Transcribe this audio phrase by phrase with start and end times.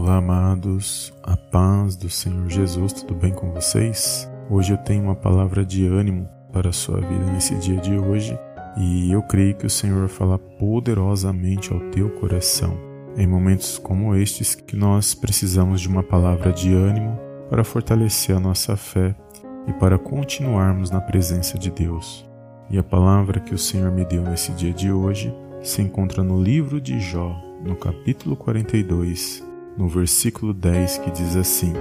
[0.00, 4.30] Olá, amados, a paz do Senhor Jesus, tudo bem com vocês?
[4.48, 8.38] Hoje eu tenho uma palavra de ânimo para a sua vida nesse dia de hoje
[8.76, 12.78] e eu creio que o Senhor fala poderosamente ao teu coração.
[13.16, 17.18] Em momentos como estes que nós precisamos de uma palavra de ânimo
[17.50, 19.16] para fortalecer a nossa fé
[19.66, 22.24] e para continuarmos na presença de Deus.
[22.70, 26.40] E a palavra que o Senhor me deu nesse dia de hoje se encontra no
[26.40, 29.47] livro de Jó, no capítulo 42,
[29.78, 31.72] no versículo 10, que diz assim: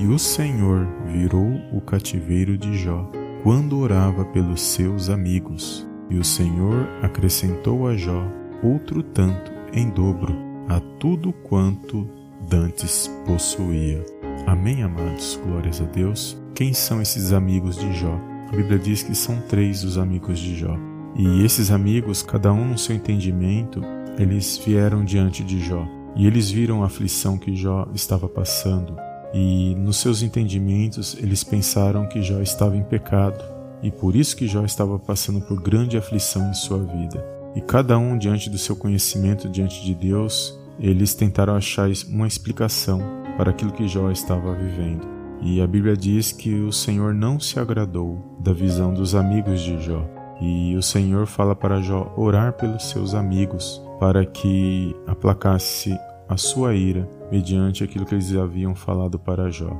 [0.00, 3.10] E o Senhor virou o cativeiro de Jó
[3.42, 8.24] quando orava pelos seus amigos, e o Senhor acrescentou a Jó
[8.62, 10.34] outro tanto em dobro
[10.68, 12.08] a tudo quanto
[12.48, 14.04] dantes possuía.
[14.46, 15.40] Amém, amados?
[15.44, 16.40] Glórias a Deus.
[16.54, 18.18] Quem são esses amigos de Jó?
[18.52, 20.76] A Bíblia diz que são três os amigos de Jó.
[21.16, 23.82] E esses amigos, cada um no seu entendimento,
[24.18, 28.96] eles vieram diante de Jó e eles viram a aflição que Jó estava passando,
[29.32, 33.42] e nos seus entendimentos eles pensaram que Jó estava em pecado,
[33.82, 37.24] e por isso que Jó estava passando por grande aflição em sua vida.
[37.54, 43.00] E cada um, diante do seu conhecimento diante de Deus, eles tentaram achar uma explicação
[43.36, 45.06] para aquilo que Jó estava vivendo.
[45.42, 49.80] E a Bíblia diz que o Senhor não se agradou da visão dos amigos de
[49.80, 50.19] Jó.
[50.40, 55.96] E o Senhor fala para Jó orar pelos seus amigos, para que aplacasse
[56.28, 59.70] a sua ira mediante aquilo que eles haviam falado para Jó.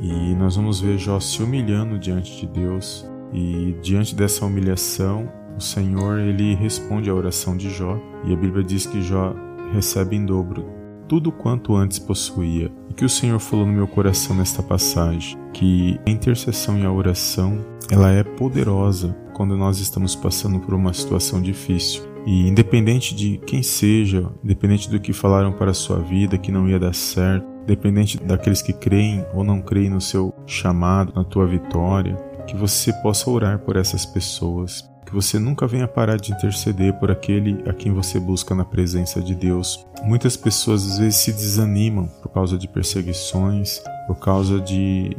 [0.00, 5.60] E nós vamos ver Jó se humilhando diante de Deus e diante dessa humilhação, o
[5.60, 9.34] Senhor ele responde à oração de Jó e a Bíblia diz que Jó
[9.72, 12.70] recebe em dobro tudo quanto antes possuía.
[12.90, 16.92] E que o Senhor falou no meu coração nesta passagem, que a intercessão e a
[16.92, 17.58] oração,
[17.90, 22.02] ela é poderosa quando nós estamos passando por uma situação difícil.
[22.26, 26.68] E independente de quem seja, independente do que falaram para a sua vida que não
[26.68, 31.46] ia dar certo, independente daqueles que creem ou não creem no seu chamado, na tua
[31.46, 32.16] vitória,
[32.48, 37.10] que você possa orar por essas pessoas, que você nunca venha parar de interceder por
[37.10, 39.86] aquele a quem você busca na presença de Deus.
[40.04, 45.16] Muitas pessoas às vezes se desanimam por causa de perseguições, por causa de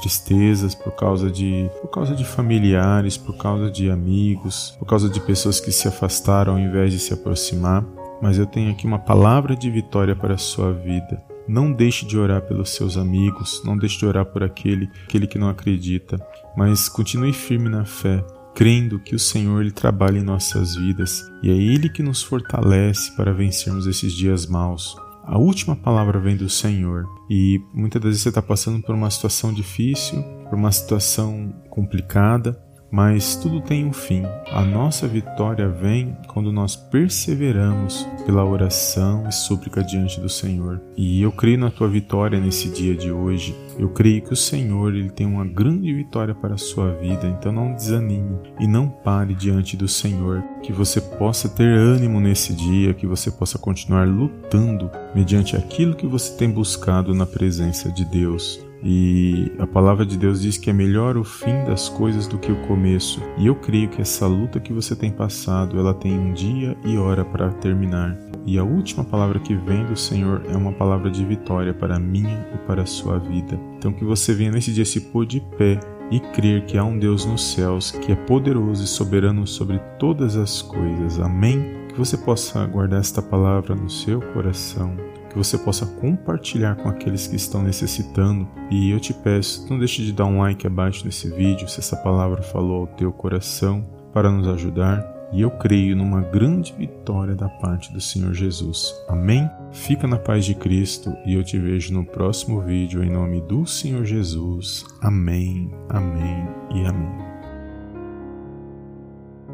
[0.00, 5.18] tristezas, por causa de por causa de familiares, por causa de amigos, por causa de
[5.18, 7.84] pessoas que se afastaram ao invés de se aproximar.
[8.22, 11.20] Mas eu tenho aqui uma palavra de vitória para a sua vida.
[11.48, 15.36] Não deixe de orar pelos seus amigos, não deixe de orar por aquele, aquele que
[15.36, 16.24] não acredita,
[16.56, 21.50] mas continue firme na fé, crendo que o Senhor ele trabalha em nossas vidas e
[21.50, 24.96] é ele que nos fortalece para vencermos esses dias maus.
[25.24, 29.10] A última palavra vem do Senhor e muitas das vezes você está passando por uma
[29.10, 32.60] situação difícil, por uma situação complicada,
[32.92, 34.22] mas tudo tem um fim.
[34.52, 40.78] A nossa vitória vem quando nós perseveramos pela oração e súplica diante do Senhor.
[40.94, 43.56] E eu creio na tua vitória nesse dia de hoje.
[43.78, 47.50] Eu creio que o Senhor ele tem uma grande vitória para a sua vida, então
[47.50, 50.44] não desanime e não pare diante do Senhor.
[50.62, 56.06] Que você possa ter ânimo nesse dia, que você possa continuar lutando mediante aquilo que
[56.06, 58.60] você tem buscado na presença de Deus.
[58.84, 62.50] E a palavra de Deus diz que é melhor o fim das coisas do que
[62.50, 63.22] o começo.
[63.38, 66.96] E eu creio que essa luta que você tem passado, ela tem um dia e
[66.98, 68.18] hora para terminar.
[68.44, 72.00] E a última palavra que vem do Senhor é uma palavra de vitória para a
[72.00, 73.58] minha e para a sua vida.
[73.78, 75.78] Então que você venha nesse dia se pôr de pé
[76.10, 80.36] e crer que há um Deus nos céus que é poderoso e soberano sobre todas
[80.36, 81.20] as coisas.
[81.20, 81.86] Amém?
[81.88, 84.96] Que você possa guardar esta palavra no seu coração
[85.32, 88.46] que você possa compartilhar com aqueles que estão necessitando.
[88.70, 91.96] E eu te peço, não deixe de dar um like abaixo desse vídeo se essa
[91.96, 95.10] palavra falou ao teu coração para nos ajudar.
[95.32, 98.94] E eu creio numa grande vitória da parte do Senhor Jesus.
[99.08, 99.48] Amém?
[99.72, 103.66] Fica na paz de Cristo e eu te vejo no próximo vídeo em nome do
[103.66, 104.84] Senhor Jesus.
[105.00, 107.31] Amém, amém e amém.